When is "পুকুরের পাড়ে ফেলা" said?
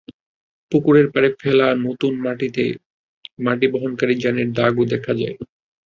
0.71-1.67